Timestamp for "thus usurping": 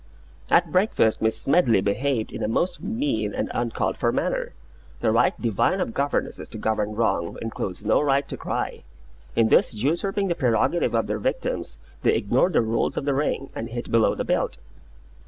9.49-10.27